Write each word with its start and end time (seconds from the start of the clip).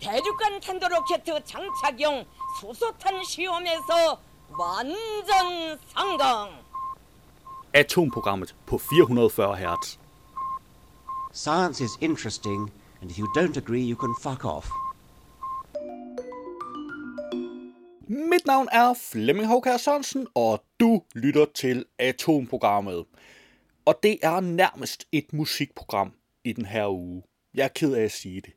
대륙간 0.00 0.60
탄도로켓 0.60 1.24
장착용 1.24 2.24
수소탄 2.60 3.22
시험에서 3.24 4.20
완전 4.58 5.78
성공. 5.94 6.50
Atomprogrammet 7.72 8.54
på 8.66 8.78
440 8.78 9.54
Hz. 9.56 9.98
Science 11.32 11.80
is 11.80 11.96
interesting, 12.00 12.70
and 13.00 13.10
if 13.10 13.18
you 13.18 13.26
don't 13.36 13.56
agree, 13.56 13.82
you 13.82 13.96
can 13.96 14.14
fuck 14.20 14.44
off. 14.44 14.68
Mit 18.08 18.46
navn 18.46 18.68
er 18.72 18.94
Flemming 18.94 19.46
Håkær 19.48 19.76
Sørensen, 19.76 20.26
og 20.34 20.64
du 20.80 21.02
lytter 21.14 21.46
til 21.54 21.84
Atomprogrammet. 21.98 23.04
Og 23.84 23.98
det 24.02 24.18
er 24.22 24.40
nærmest 24.40 25.04
et 25.12 25.32
musikprogram 25.32 26.12
i 26.44 26.52
den 26.52 26.64
her 26.64 26.88
uge. 26.88 27.22
Jeg 27.54 27.64
er 27.64 27.68
ked 27.68 27.94
af 27.94 28.02
at 28.02 28.12
sige 28.12 28.40
det. 28.40 28.52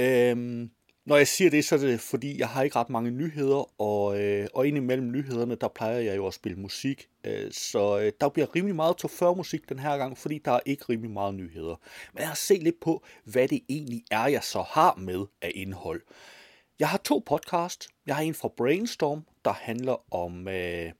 Øhm, 0.00 0.70
når 1.04 1.16
jeg 1.16 1.28
siger 1.28 1.50
det, 1.50 1.64
så 1.64 1.74
er 1.74 1.78
det 1.78 2.00
fordi, 2.00 2.38
jeg 2.38 2.48
har 2.48 2.62
ikke 2.62 2.76
ret 2.76 2.90
mange 2.90 3.10
nyheder, 3.10 3.80
og, 3.80 4.20
øh, 4.20 4.48
og 4.54 4.66
indimellem 4.66 5.12
nyhederne, 5.12 5.54
der 5.54 5.68
plejer 5.68 5.98
jeg 5.98 6.16
jo 6.16 6.26
at 6.26 6.34
spille 6.34 6.58
musik. 6.58 7.08
Øh, 7.24 7.52
så 7.52 7.98
øh, 7.98 8.12
der 8.20 8.28
bliver 8.28 8.54
rimelig 8.56 8.76
meget 8.76 8.96
to 8.96 9.08
før 9.08 9.34
musik 9.34 9.68
den 9.68 9.78
her 9.78 9.96
gang, 9.96 10.18
fordi 10.18 10.38
der 10.44 10.52
er 10.52 10.60
ikke 10.66 10.84
rimelig 10.88 11.10
meget 11.10 11.34
nyheder. 11.34 11.76
Men 12.12 12.20
jeg 12.20 12.28
har 12.28 12.34
set 12.34 12.62
lidt 12.62 12.80
på, 12.80 13.04
hvad 13.24 13.48
det 13.48 13.60
egentlig 13.68 14.04
er, 14.10 14.26
jeg 14.26 14.44
så 14.44 14.62
har 14.62 14.94
med 14.94 15.26
af 15.42 15.52
indhold. 15.54 16.02
Jeg 16.78 16.88
har 16.88 16.98
to 16.98 17.22
podcast. 17.26 17.88
Jeg 18.06 18.16
har 18.16 18.22
en 18.22 18.34
fra 18.34 18.48
Brainstorm, 18.48 19.26
der 19.44 19.52
handler 19.52 20.14
om, 20.14 20.48
øh, 20.48 20.92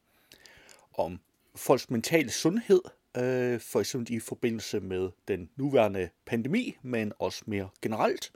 om 0.94 1.20
folks 1.54 1.90
mentale 1.90 2.30
sundhed, 2.30 2.80
øh, 3.16 3.60
for 3.60 3.80
eksempel 3.80 4.14
i 4.14 4.20
forbindelse 4.20 4.80
med 4.80 5.10
den 5.28 5.50
nuværende 5.56 6.08
pandemi, 6.26 6.76
men 6.82 7.12
også 7.18 7.42
mere 7.46 7.68
generelt. 7.82 8.32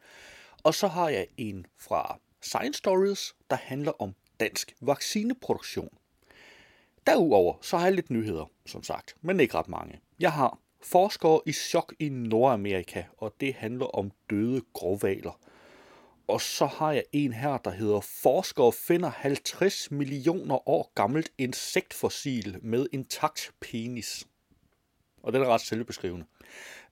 Og 0.65 0.75
så 0.75 0.89
har 0.89 1.09
jeg 1.09 1.27
en 1.37 1.67
fra 1.79 2.19
Science 2.43 2.79
Stories, 2.79 3.35
der 3.51 3.57
handler 3.57 4.03
om 4.03 4.15
dansk 4.41 4.75
vaccineproduktion. 4.81 5.89
Derudover 7.07 7.55
så 7.63 7.77
har 7.77 7.85
jeg 7.85 7.95
lidt 7.95 8.11
nyheder, 8.11 8.51
som 8.67 8.83
sagt, 8.83 9.17
men 9.21 9.41
ikke 9.41 9.55
ret 9.55 9.69
mange. 9.69 10.01
Jeg 10.21 10.33
har 10.33 10.59
forskere 10.83 11.41
i 11.47 11.53
chok 11.53 11.95
i 11.99 12.09
Nordamerika, 12.09 13.05
og 13.19 13.35
det 13.41 13.55
handler 13.55 13.87
om 13.87 14.11
døde 14.31 14.63
grovvaler. 14.73 15.41
Og 16.27 16.41
så 16.41 16.67
har 16.67 16.93
jeg 16.93 17.05
en 17.13 17.33
her, 17.33 17.59
der 17.59 17.71
hedder 17.71 18.01
Forskere 18.01 18.73
finder 18.73 19.09
50 19.09 19.91
millioner 19.91 20.69
år 20.69 20.93
gammelt 20.95 21.33
insektfossil 21.39 22.59
med 22.63 22.87
intakt 22.93 23.53
penis. 23.61 24.27
Og 25.23 25.33
det 25.33 25.41
er 25.41 25.47
ret 25.47 25.61
selvbeskrivende. 25.61 26.27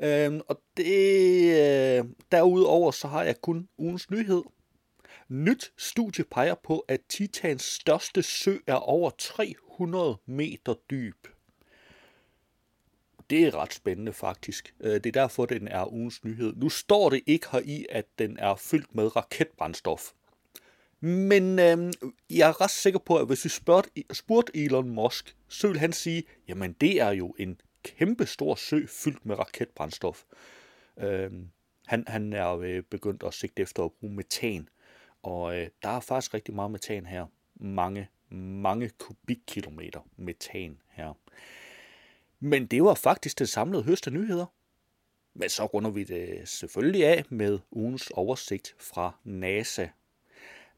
Øhm, 0.00 0.40
og 0.48 0.60
det, 0.76 1.98
øh, 1.98 2.04
derudover 2.32 2.90
så 2.90 3.08
har 3.08 3.22
jeg 3.22 3.40
kun 3.40 3.68
ugens 3.78 4.10
nyhed. 4.10 4.42
Nyt 5.28 5.72
studie 5.76 6.24
peger 6.24 6.54
på, 6.54 6.78
at 6.78 7.00
Titans 7.08 7.62
største 7.62 8.22
sø 8.22 8.56
er 8.66 8.74
over 8.74 9.10
300 9.18 10.16
meter 10.26 10.74
dyb. 10.90 11.26
Det 13.30 13.44
er 13.44 13.54
ret 13.54 13.74
spændende 13.74 14.12
faktisk. 14.12 14.74
Øh, 14.80 14.94
det 14.94 15.06
er 15.06 15.20
derfor, 15.20 15.46
den 15.46 15.68
er 15.68 15.92
ugens 15.92 16.24
nyhed. 16.24 16.52
Nu 16.56 16.68
står 16.68 17.10
det 17.10 17.20
ikke 17.26 17.46
her 17.52 17.60
i, 17.64 17.86
at 17.90 18.06
den 18.18 18.36
er 18.38 18.54
fyldt 18.54 18.94
med 18.94 19.16
raketbrændstof. 19.16 20.12
Men 21.00 21.58
øh, 21.58 21.92
jeg 22.30 22.48
er 22.48 22.60
ret 22.60 22.70
sikker 22.70 22.98
på, 22.98 23.16
at 23.16 23.26
hvis 23.26 23.44
vi 23.44 23.48
spurgte, 23.48 23.90
spurgte 24.12 24.56
Elon 24.56 24.88
Musk, 24.88 25.36
så 25.48 25.68
vil 25.68 25.78
han 25.78 25.92
sige, 25.92 26.22
jamen 26.48 26.72
det 26.72 27.00
er 27.00 27.10
jo 27.10 27.34
en 27.38 27.60
kæmpe 27.82 28.26
stor 28.26 28.54
sø 28.54 28.86
fyldt 28.86 29.26
med 29.26 29.38
raketbrændstof. 29.38 30.24
Øh, 30.96 31.30
han, 31.86 32.04
han 32.06 32.32
er 32.32 32.56
øh, 32.56 32.82
begyndt 32.82 33.22
at 33.22 33.34
sigte 33.34 33.62
efter 33.62 33.84
at 33.84 33.92
bruge 33.92 34.14
metan, 34.14 34.68
og 35.22 35.58
øh, 35.58 35.68
der 35.82 35.88
er 35.88 36.00
faktisk 36.00 36.34
rigtig 36.34 36.54
meget 36.54 36.70
metan 36.70 37.06
her. 37.06 37.26
Mange, 37.54 38.08
mange 38.30 38.88
kubikkilometer 38.88 40.00
metan 40.16 40.78
her. 40.88 41.12
Men 42.40 42.66
det 42.66 42.84
var 42.84 42.94
faktisk 42.94 43.38
det 43.38 43.48
samlede 43.48 43.82
høst 43.82 44.06
af 44.06 44.12
nyheder. 44.12 44.46
Men 45.34 45.48
så 45.48 45.64
runder 45.64 45.90
vi 45.90 46.04
det 46.04 46.48
selvfølgelig 46.48 47.06
af 47.06 47.24
med 47.28 47.58
ugens 47.70 48.10
oversigt 48.10 48.74
fra 48.78 49.12
NASA. 49.24 49.88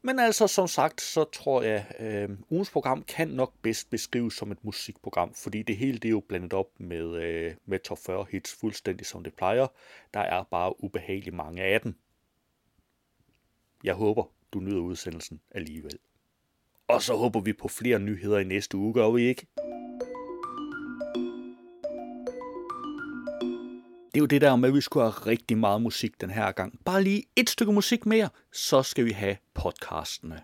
Men 0.05 0.19
altså, 0.19 0.47
som 0.47 0.67
sagt, 0.67 1.01
så 1.01 1.23
tror 1.23 1.61
jeg, 1.61 1.85
øh, 1.99 2.29
ugens 2.49 2.71
program 2.71 3.03
kan 3.03 3.27
nok 3.27 3.53
bedst 3.61 3.89
beskrives 3.89 4.33
som 4.33 4.51
et 4.51 4.63
musikprogram, 4.63 5.33
fordi 5.33 5.61
det 5.61 5.77
hele 5.77 5.97
det 5.97 6.05
er 6.05 6.11
jo 6.11 6.23
blandet 6.27 6.53
op 6.53 6.67
med, 6.77 7.15
øh, 7.15 7.53
med 7.65 7.79
top 7.79 7.97
40 7.97 8.25
hits 8.31 8.55
fuldstændig 8.59 9.07
som 9.07 9.23
det 9.23 9.33
plejer. 9.33 9.67
Der 10.13 10.19
er 10.19 10.43
bare 10.43 10.83
ubehageligt 10.83 11.35
mange 11.35 11.63
af 11.63 11.81
dem. 11.81 11.95
Jeg 13.83 13.93
håber, 13.93 14.23
du 14.53 14.59
nyder 14.59 14.79
udsendelsen 14.79 15.41
alligevel. 15.51 15.99
Og 16.87 17.01
så 17.01 17.15
håber 17.15 17.39
vi 17.39 17.53
på 17.53 17.67
flere 17.67 17.99
nyheder 17.99 18.39
i 18.39 18.43
næste 18.43 18.77
uge, 18.77 18.93
gør 18.93 19.11
vi 19.11 19.21
ikke? 19.21 19.47
Det 24.15 24.19
er 24.19 24.23
jo 24.23 24.27
det 24.27 24.41
der 24.41 24.55
med, 24.55 24.69
at 24.69 24.75
vi 24.75 24.81
skulle 24.81 25.03
have 25.03 25.25
rigtig 25.27 25.57
meget 25.57 25.81
musik 25.81 26.21
den 26.21 26.29
her 26.29 26.51
gang. 26.51 26.79
Bare 26.85 27.03
lige 27.03 27.23
et 27.35 27.49
stykke 27.49 27.73
musik 27.73 28.05
mere, 28.05 28.29
så 28.53 28.83
skal 28.83 29.05
vi 29.05 29.11
have 29.11 29.37
podcastene. 29.53 30.39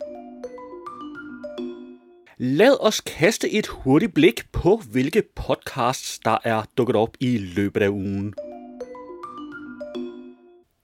Lad 2.38 2.76
os 2.80 3.00
kaste 3.00 3.50
et 3.50 3.66
hurtigt 3.66 4.14
blik 4.14 4.52
på, 4.52 4.82
hvilke 4.90 5.22
podcasts, 5.34 6.18
der 6.18 6.38
er 6.44 6.62
dukket 6.76 6.96
op 6.96 7.16
i 7.20 7.38
løbet 7.38 7.82
af 7.82 7.88
ugen. 7.88 8.34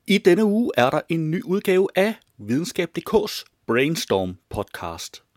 I 0.06 0.18
denne 0.18 0.44
uge 0.44 0.70
er 0.76 0.90
der 0.90 1.00
en 1.08 1.30
ny 1.30 1.42
udgave 1.42 1.88
af 1.94 2.14
Videnskab.dk's 2.38 3.44
Brainstorm 3.66 4.36
podcast. 4.50 5.27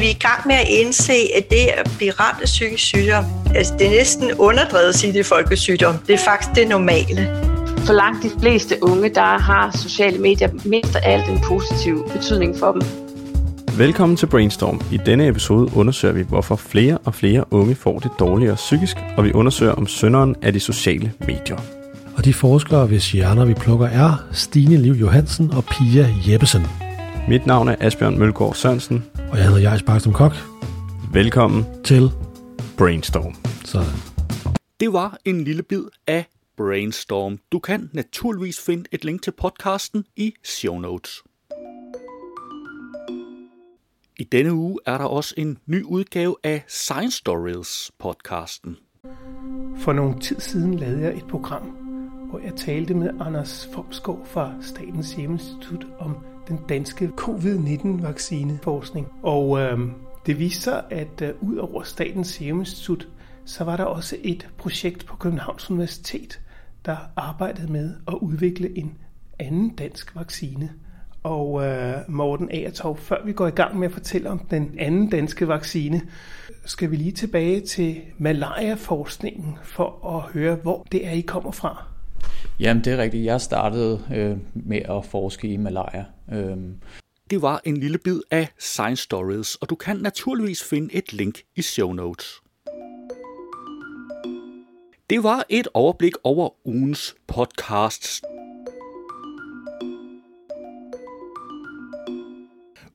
Vi 0.00 0.06
er 0.06 0.10
i 0.10 0.12
gang 0.12 0.46
med 0.46 0.54
at 0.54 0.68
indse, 0.68 1.12
at 1.36 1.50
det 1.50 1.66
at 1.76 1.90
blive 1.96 2.10
ramt 2.10 2.40
af 2.40 2.44
psykisk 2.44 2.84
sygdom, 2.84 3.24
altså 3.54 3.74
det 3.78 3.86
er 3.86 3.90
næsten 3.90 4.32
underdrevet 4.32 4.88
at 4.88 4.94
sige, 4.94 5.12
det 5.12 5.20
er 5.20 5.24
folkesygdom. 5.24 5.94
Det 6.06 6.14
er 6.14 6.18
faktisk 6.18 6.50
det 6.54 6.68
normale. 6.68 7.28
For 7.86 7.92
langt 7.92 8.22
de 8.22 8.30
fleste 8.40 8.74
unge, 8.82 9.14
der 9.14 9.38
har 9.38 9.70
sociale 9.76 10.18
medier 10.18 10.48
mindst 10.64 10.96
af 10.96 11.12
alt 11.12 11.28
en 11.28 11.40
positiv 11.44 12.08
betydning 12.12 12.58
for 12.58 12.72
dem. 12.72 12.82
Velkommen 13.78 14.16
til 14.16 14.26
Brainstorm. 14.26 14.80
I 14.92 14.96
denne 15.06 15.28
episode 15.28 15.76
undersøger 15.76 16.14
vi, 16.14 16.22
hvorfor 16.22 16.56
flere 16.56 16.98
og 17.04 17.14
flere 17.14 17.44
unge 17.50 17.74
får 17.74 17.98
det 17.98 18.10
dårligere 18.18 18.56
psykisk, 18.56 18.96
og 19.16 19.24
vi 19.24 19.32
undersøger 19.32 19.72
om 19.72 19.86
sønderen 19.86 20.36
af 20.42 20.52
de 20.52 20.60
sociale 20.60 21.12
medier. 21.20 21.56
Og 22.16 22.24
de 22.24 22.34
forskere, 22.34 22.86
hvis 22.86 23.12
hjerner 23.12 23.44
vi 23.44 23.54
plukker, 23.54 23.86
er 23.86 24.24
Stine 24.32 24.76
Liv 24.76 24.92
Johansen 24.92 25.50
og 25.52 25.64
Pia 25.64 26.08
Jeppesen. 26.28 26.66
Mit 27.28 27.46
navn 27.46 27.68
er 27.68 27.76
Asbjørn 27.80 28.18
Mølgaard 28.18 28.54
Sørensen. 28.54 29.04
Og 29.30 29.38
jeg 29.38 29.46
hedder 29.46 29.60
Jais 29.60 29.82
Barkstrøm 29.82 30.14
Kok. 30.14 30.32
Velkommen 31.12 31.64
til 31.84 32.10
Brainstorm. 32.78 33.34
Sådan. 33.64 33.92
Det 34.80 34.92
var 34.92 35.18
en 35.24 35.44
lille 35.44 35.62
bid 35.62 35.84
af 36.06 36.24
Brainstorm. 36.56 37.38
Du 37.52 37.58
kan 37.58 37.90
naturligvis 37.92 38.60
finde 38.60 38.84
et 38.92 39.04
link 39.04 39.22
til 39.22 39.30
podcasten 39.30 40.04
i 40.16 40.34
show 40.44 40.78
notes. 40.78 41.22
I 44.18 44.24
denne 44.32 44.52
uge 44.54 44.78
er 44.86 44.98
der 44.98 45.04
også 45.04 45.34
en 45.38 45.58
ny 45.66 45.82
udgave 45.84 46.36
af 46.44 46.64
Science 46.68 47.16
Stories 47.16 47.90
podcasten. 47.98 48.76
For 49.78 49.92
nogle 49.92 50.20
tid 50.20 50.40
siden 50.40 50.74
lavede 50.74 51.02
jeg 51.02 51.16
et 51.16 51.26
program, 51.30 51.62
hvor 52.30 52.38
jeg 52.38 52.52
talte 52.56 52.94
med 52.94 53.10
Anders 53.20 53.68
Fomskov 53.74 54.26
fra 54.26 54.52
Statens 54.60 55.06
Serum 55.06 55.32
Institut 55.32 55.86
om 55.98 56.16
den 56.50 56.60
danske 56.68 57.10
covid-19-vaccineforskning. 57.16 59.06
Og 59.22 59.60
øh, 59.60 59.78
det 60.26 60.38
viste 60.38 60.62
sig, 60.62 60.82
at 60.90 61.22
øh, 61.22 61.30
ud 61.40 61.56
over 61.56 61.82
Statens 61.82 62.28
Serum 62.28 62.58
Institut, 62.58 63.08
så 63.44 63.64
var 63.64 63.76
der 63.76 63.84
også 63.84 64.16
et 64.22 64.48
projekt 64.58 65.06
på 65.06 65.16
Københavns 65.16 65.70
Universitet, 65.70 66.40
der 66.86 66.96
arbejdede 67.16 67.72
med 67.72 67.94
at 68.08 68.14
udvikle 68.14 68.78
en 68.78 68.98
anden 69.38 69.68
dansk 69.68 70.16
vaccine. 70.16 70.70
Og 71.22 71.66
øh, 71.66 71.94
Morten 72.08 72.48
Agertov, 72.50 72.96
før 72.96 73.24
vi 73.24 73.32
går 73.32 73.46
i 73.46 73.50
gang 73.50 73.78
med 73.78 73.88
at 73.88 73.92
fortælle 73.92 74.30
om 74.30 74.38
den 74.38 74.74
anden 74.78 75.10
danske 75.10 75.48
vaccine, 75.48 76.00
skal 76.64 76.90
vi 76.90 76.96
lige 76.96 77.12
tilbage 77.12 77.60
til 77.60 78.00
malaria-forskningen 78.18 79.58
for 79.62 80.16
at 80.16 80.32
høre, 80.32 80.54
hvor 80.54 80.86
det 80.92 81.06
er, 81.06 81.10
I 81.10 81.20
kommer 81.20 81.50
fra. 81.50 81.84
Jamen, 82.60 82.84
det 82.84 82.92
er 82.92 82.96
rigtigt. 82.96 83.24
Jeg 83.24 83.40
startede 83.40 84.00
øh, 84.14 84.36
med 84.54 84.80
at 84.88 85.04
forske 85.04 85.48
i 85.48 85.56
malaria. 85.56 86.04
Øhm. 86.32 86.80
Det 87.30 87.42
var 87.42 87.60
en 87.64 87.76
lille 87.76 87.98
bid 87.98 88.20
af 88.30 88.48
Science 88.58 89.02
Stories, 89.02 89.54
og 89.54 89.70
du 89.70 89.74
kan 89.74 89.96
naturligvis 89.96 90.64
finde 90.64 90.94
et 90.94 91.12
link 91.12 91.42
i 91.56 91.62
show 91.62 91.92
notes. 91.92 92.42
Det 95.10 95.22
var 95.22 95.44
et 95.48 95.68
overblik 95.74 96.14
over 96.24 96.66
ugens 96.66 97.16
podcasts. 97.26 98.22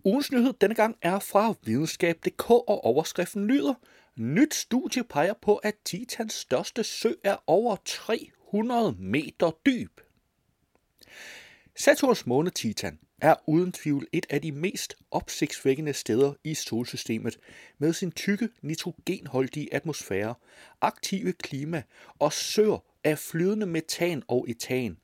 Ugens 0.03 0.31
nyhed 0.31 0.53
denne 0.61 0.75
gang 0.75 0.97
er 1.01 1.19
fra 1.19 1.53
videnskab.dk, 1.63 2.49
og 2.49 2.85
overskriften 2.85 3.47
lyder 3.47 3.73
Nyt 4.15 4.53
studie 4.53 5.03
peger 5.03 5.33
på, 5.41 5.55
at 5.55 5.75
Titans 5.85 6.33
største 6.33 6.83
sø 6.83 7.11
er 7.23 7.35
over 7.47 7.75
300 7.85 8.95
meter 8.99 9.51
dyb. 9.65 10.01
Saturns 11.75 12.25
måne 12.25 12.49
Titan 12.49 12.99
er 13.21 13.35
uden 13.47 13.71
tvivl 13.71 14.07
et 14.11 14.25
af 14.29 14.41
de 14.41 14.51
mest 14.51 14.95
opsigtsvækkende 15.11 15.93
steder 15.93 16.33
i 16.43 16.53
solsystemet 16.53 17.39
med 17.77 17.93
sin 17.93 18.11
tykke 18.11 18.49
nitrogenholdige 18.61 19.73
atmosfære, 19.73 20.35
aktive 20.81 21.33
klima 21.33 21.83
og 22.19 22.33
søer 22.33 22.83
af 23.03 23.19
flydende 23.19 23.65
metan 23.65 24.23
og 24.27 24.45
etan. 24.49 24.97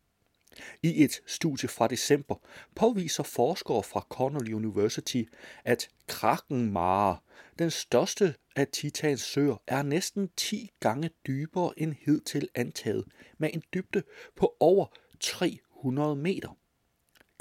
I 0.84 1.04
et 1.04 1.22
studie 1.26 1.70
fra 1.70 1.88
december 1.88 2.36
påviser 2.76 3.24
forskere 3.24 3.84
fra 3.84 4.06
Cornell 4.10 4.54
University, 4.54 5.24
at 5.66 5.90
Krakenmare, 6.08 7.18
den 7.60 7.72
største 7.72 8.36
af 8.56 8.68
Titans 8.68 9.22
søer, 9.22 9.62
er 9.68 9.84
næsten 9.84 10.30
10 10.38 10.70
gange 10.80 11.10
dybere 11.28 11.74
end 11.78 11.96
hidtil 12.06 12.48
antaget, 12.56 13.06
med 13.38 13.50
en 13.54 13.64
dybde 13.74 14.04
på 14.36 14.56
over 14.60 14.86
300 15.20 16.16
meter. 16.16 16.58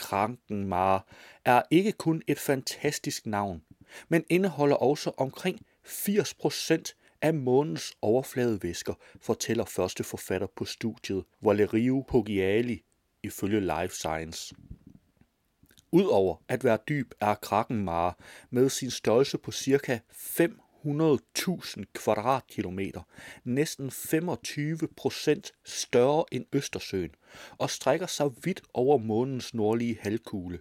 Krankenmar 0.01 1.07
er 1.45 1.63
ikke 1.71 1.93
kun 1.93 2.23
et 2.27 2.39
fantastisk 2.39 3.27
navn, 3.27 3.63
men 4.09 4.25
indeholder 4.29 4.77
også 4.77 5.13
omkring 5.17 5.61
80% 5.87 7.19
af 7.23 7.35
månens 7.35 7.93
overfladevæsker, 8.03 8.95
fortæller 9.21 9.65
første 9.65 10.05
forfatter 10.05 10.47
på 10.57 10.65
studiet, 10.65 11.25
Valerio 11.43 12.05
Poggiali, 12.09 12.83
ifølge 13.23 13.61
Life 13.61 13.95
Science. 13.95 14.55
Udover 15.93 16.37
at 16.49 16.65
være 16.65 16.79
dyb 16.89 17.13
er 17.21 17.35
Krakenmare 17.35 18.13
med 18.51 18.69
sin 18.69 18.91
størrelse 18.91 19.39
på 19.39 19.53
ca. 19.53 20.01
100.000 20.85 21.85
kvadratkilometer 21.95 23.03
næsten 23.45 23.91
25 23.91 24.79
procent 24.97 25.53
større 25.65 26.25
end 26.33 26.45
Østersøen 26.53 27.11
og 27.59 27.71
strækker 27.71 28.07
sig 28.07 28.31
vidt 28.45 28.63
over 28.75 28.99
månens 28.99 29.55
nordlige 29.55 29.99
halvkugle. 30.01 30.59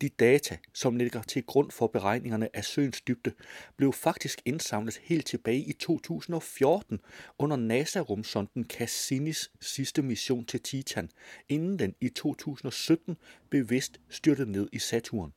De 0.00 0.08
data, 0.08 0.58
som 0.74 0.96
ligger 0.96 1.22
til 1.22 1.42
grund 1.42 1.70
for 1.70 1.86
beregningerne 1.86 2.56
af 2.56 2.64
søens 2.64 3.00
dybde, 3.00 3.32
blev 3.76 3.92
faktisk 3.92 4.42
indsamlet 4.44 5.00
helt 5.02 5.26
tilbage 5.26 5.60
i 5.60 5.72
2014 5.72 7.00
under 7.38 7.56
NASA-rumsonden 7.56 8.64
Cassinis 8.64 9.50
sidste 9.60 10.02
mission 10.02 10.44
til 10.44 10.60
Titan, 10.60 11.10
inden 11.48 11.78
den 11.78 11.94
i 12.00 12.08
2017 12.08 13.16
bevidst 13.50 14.00
styrtede 14.08 14.52
ned 14.52 14.68
i 14.72 14.78
Saturn. 14.78 15.32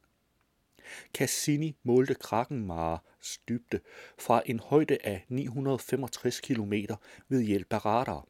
Cassini 1.14 1.76
målte 1.84 2.14
Krakenmares 2.14 3.38
dybde 3.50 3.80
fra 4.18 4.42
en 4.46 4.60
højde 4.60 4.98
af 5.04 5.26
965 5.30 6.40
km 6.40 6.74
ved 7.30 7.42
hjælp 7.42 7.74
af 7.74 7.86
radar. 7.86 8.26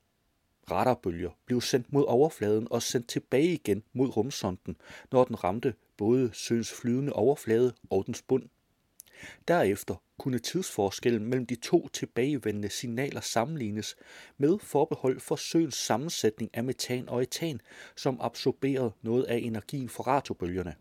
Radarbølger 0.72 1.30
blev 1.46 1.62
sendt 1.62 1.94
mod 1.94 2.06
overfladen 2.08 2.68
og 2.72 2.82
sendt 2.82 3.08
tilbage 3.08 3.54
igen 3.54 3.84
mod 3.94 4.18
rumsonden, 4.18 4.78
når 5.12 5.24
den 5.24 5.44
ramte 5.44 5.74
både 5.98 6.30
søens 6.34 6.74
flydende 6.74 7.14
overflade 7.14 7.74
og 7.90 8.04
dens 8.08 8.22
bund. 8.22 8.44
Derefter 9.48 9.96
kunne 10.18 10.40
tidsforskellen 10.40 11.26
mellem 11.26 11.46
de 11.46 11.56
to 11.56 11.88
tilbagevendende 11.88 12.70
signaler 12.70 13.22
sammenlignes 13.22 13.96
med 14.38 14.60
forbehold 14.60 15.20
for 15.20 15.36
søens 15.36 15.76
sammensætning 15.76 16.52
af 16.54 16.64
metan 16.64 17.10
og 17.10 17.22
etan, 17.22 17.62
som 17.96 18.18
absorberede 18.22 18.92
noget 19.02 19.24
af 19.24 19.38
energien 19.38 19.90
fra 19.90 20.04
radiobølgerne. 20.04 20.76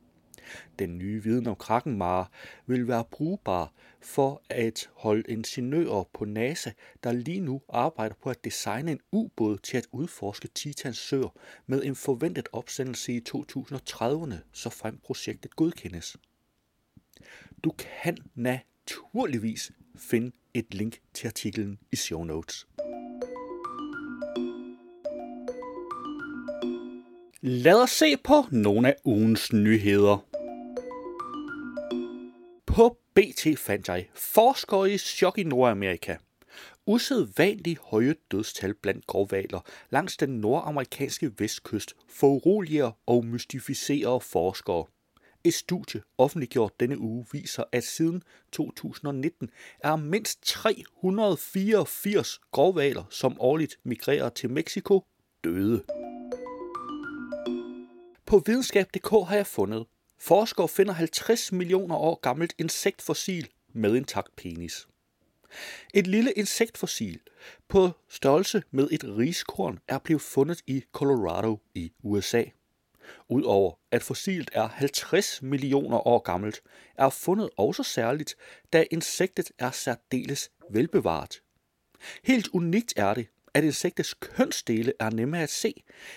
Den 0.79 0.99
nye 0.99 1.23
viden 1.23 1.47
om 1.47 1.57
Krakenmare 1.57 2.27
vil 2.67 2.89
være 2.89 3.05
brugbar 3.11 3.73
for 4.01 4.43
at 4.51 4.91
holde 4.95 5.23
ingeniører 5.29 6.05
på 6.15 6.25
NASA, 6.25 6.71
der 7.05 7.13
lige 7.13 7.41
nu 7.41 7.63
arbejder 7.69 8.15
på 8.23 8.31
at 8.31 8.45
designe 8.45 8.93
en 8.93 9.01
ubåd 9.13 9.59
til 9.59 9.77
at 9.77 9.87
udforske 9.93 10.49
Titans 10.49 10.99
søer 10.99 11.35
med 11.67 11.85
en 11.85 11.97
forventet 11.97 12.49
opsendelse 12.53 13.13
i 13.13 13.23
2030'erne, 13.29 14.35
så 14.53 14.71
frem 14.71 14.99
projektet 14.99 15.57
godkendes. 15.57 16.17
Du 17.65 17.71
kan 17.79 18.17
naturligvis 18.35 19.73
finde 19.97 20.33
et 20.55 20.75
link 20.75 20.99
til 21.15 21.27
artiklen 21.27 21.79
i 21.93 21.97
show 21.97 22.25
notes. 22.25 22.67
Lad 27.41 27.83
os 27.83 27.91
se 27.91 28.17
på 28.17 28.45
nogle 28.51 28.89
af 28.89 28.97
ugens 29.05 29.53
nyheder. 29.53 30.28
På 32.69 32.99
BT 33.15 33.59
fandt 33.59 33.89
jeg 33.89 34.09
forskere 34.15 34.93
i 34.93 34.99
chok 34.99 35.39
i 35.39 35.43
Nordamerika. 35.43 36.17
Usædvanligt 36.87 37.81
høje 37.83 38.15
dødstal 38.31 38.75
blandt 38.75 39.07
grovvaler 39.07 39.61
langs 39.91 40.17
den 40.17 40.29
nordamerikanske 40.29 41.33
vestkyst 41.39 41.95
foruroliger 42.09 42.91
og 43.07 43.25
mystificerer 43.25 44.19
forskere. 44.19 44.85
Et 45.45 45.55
studie 45.55 46.03
offentliggjort 46.19 46.81
denne 46.81 46.99
uge 46.99 47.27
viser, 47.33 47.65
at 47.73 47.85
siden 47.85 48.23
2019 48.53 49.51
er 49.81 49.97
mindst 49.97 50.43
384 50.43 52.41
grovvaler, 52.53 53.05
som 53.11 53.41
årligt 53.41 53.79
migrerer 53.85 54.29
til 54.29 54.51
Mexico, 54.51 55.05
døde. 55.45 55.85
På 58.27 58.43
videnskab.dk 58.47 59.11
har 59.29 59.37
jeg 59.37 59.47
fundet, 59.47 59.87
Forskere 60.19 60.69
finder 60.69 60.93
50 60.93 61.53
millioner 61.53 61.97
år 61.97 62.21
gammelt 62.21 62.55
insektfossil 62.59 63.49
med 63.73 63.97
intakt 63.97 64.37
penis. 64.37 64.89
Et 65.95 66.07
lille 66.07 66.33
insektfossil 66.33 67.21
på 67.69 67.91
størrelse 68.09 68.63
med 68.71 68.89
et 68.91 69.05
riskorn 69.05 69.79
er 69.89 69.99
blevet 69.99 70.23
fundet 70.23 70.63
i 70.67 70.85
Colorado 70.93 71.61
i 71.75 71.93
USA. 72.03 72.45
Udover 73.29 73.75
at 73.91 74.03
fossilet 74.03 74.51
er 74.53 74.69
50 74.69 75.43
millioner 75.43 76.07
år 76.07 76.19
gammelt, 76.19 76.63
er 76.95 77.09
fundet 77.09 77.51
også 77.57 77.83
særligt, 77.83 78.37
da 78.73 78.85
insektet 78.91 79.51
er 79.59 79.71
særdeles 79.71 80.51
velbevaret. 80.71 81.43
Helt 82.25 82.49
unikt 82.49 82.93
er 82.97 83.15
det, 83.15 83.27
at 83.55 83.65
insektets 83.65 84.15
kønsdele 84.15 84.93
er 85.01 85.11
nemme 85.11 85.43
at 85.43 85.51
se, 85.51 85.75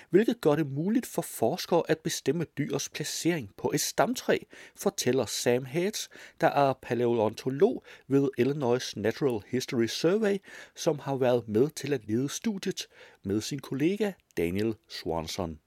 hvilket 0.09 0.41
gør 0.41 0.55
det 0.55 0.67
muligt 0.67 1.05
for 1.05 1.21
forskere 1.21 1.83
at 1.87 1.99
bestemme 1.99 2.45
dyrs 2.57 2.89
placering 2.89 3.49
på 3.57 3.71
et 3.73 3.81
stamtræ, 3.81 4.37
fortæller 4.75 5.25
Sam 5.25 5.65
Heads, 5.65 6.09
der 6.41 6.47
er 6.47 6.73
paleontolog 6.81 7.83
ved 8.07 8.29
Illinois 8.37 8.93
Natural 8.97 9.41
History 9.47 9.87
Survey, 9.87 10.37
som 10.75 10.99
har 10.99 11.15
været 11.15 11.47
med 11.47 11.69
til 11.69 11.93
at 11.93 12.07
lede 12.07 12.29
studiet 12.29 12.87
med 13.23 13.41
sin 13.41 13.59
kollega 13.59 14.11
Daniel 14.37 14.75
Swanson. 14.89 15.59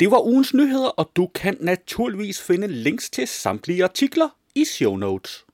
Det 0.00 0.10
var 0.10 0.26
ugens 0.26 0.54
nyheder, 0.54 0.88
og 0.88 1.10
du 1.16 1.26
kan 1.26 1.56
naturligvis 1.60 2.42
finde 2.42 2.68
links 2.68 3.10
til 3.10 3.28
samtlige 3.28 3.84
artikler 3.84 4.28
i 4.54 4.64
show 4.64 4.96
notes. 4.96 5.44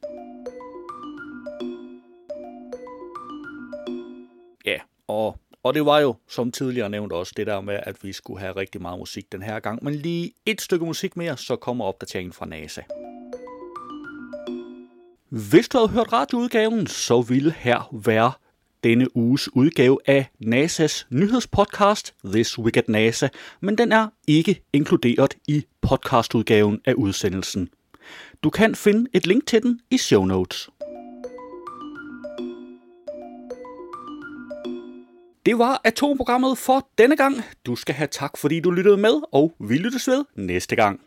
Og, 5.08 5.38
og 5.62 5.74
det 5.74 5.86
var 5.86 5.98
jo, 5.98 6.14
som 6.28 6.52
tidligere 6.52 6.90
nævnt 6.90 7.12
også, 7.12 7.32
det 7.36 7.46
der 7.46 7.60
med, 7.60 7.80
at 7.82 8.04
vi 8.04 8.12
skulle 8.12 8.40
have 8.40 8.56
rigtig 8.56 8.82
meget 8.82 8.98
musik 8.98 9.32
den 9.32 9.42
her 9.42 9.60
gang. 9.60 9.84
Men 9.84 9.94
lige 9.94 10.32
et 10.46 10.60
stykke 10.60 10.84
musik 10.84 11.16
mere, 11.16 11.36
så 11.36 11.56
kommer 11.56 11.84
opdateringen 11.84 12.32
fra 12.32 12.46
NASA. 12.46 12.82
Hvis 15.28 15.68
du 15.68 15.78
havde 15.78 15.90
hørt 15.90 16.12
radioudgaven, 16.12 16.86
så 16.86 17.20
ville 17.20 17.52
her 17.52 17.94
være 18.04 18.32
denne 18.84 19.16
uges 19.16 19.56
udgave 19.56 19.98
af 20.06 20.26
NASA's 20.44 21.06
nyhedspodcast 21.10 22.14
This 22.24 22.58
Week 22.58 22.76
at 22.76 22.88
NASA, 22.88 23.28
men 23.60 23.78
den 23.78 23.92
er 23.92 24.08
ikke 24.26 24.62
inkluderet 24.72 25.36
i 25.48 25.64
podcastudgaven 25.80 26.80
af 26.84 26.94
udsendelsen. 26.94 27.68
Du 28.42 28.50
kan 28.50 28.74
finde 28.74 29.10
et 29.12 29.26
link 29.26 29.46
til 29.46 29.62
den 29.62 29.80
i 29.90 29.98
show 29.98 30.24
notes. 30.24 30.70
Det 35.49 35.59
var 35.59 35.81
atomprogrammet 35.85 36.59
for 36.59 36.88
denne 36.99 37.17
gang. 37.17 37.35
Du 37.67 37.76
skal 37.76 37.95
have 37.95 38.07
tak, 38.07 38.37
fordi 38.37 38.61
du 38.61 38.71
lyttede 38.71 38.97
med, 38.97 39.23
og 39.33 39.55
vi 39.61 39.75
lyttes 39.76 40.09
ved 40.09 40.25
næste 40.37 40.76
gang. 40.76 41.00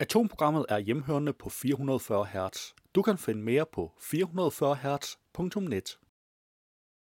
Atomprogrammet 0.00 0.66
er 0.68 0.78
hjemhørende 0.78 1.32
på 1.32 1.50
440 1.50 2.26
Hz. 2.26 2.74
Du 2.94 3.02
kan 3.02 3.18
finde 3.18 3.42
mere 3.42 3.64
på 3.74 3.92
440 4.00 4.76
Hz.net. 4.76 5.98